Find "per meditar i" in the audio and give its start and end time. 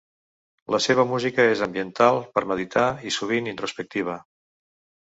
2.39-3.17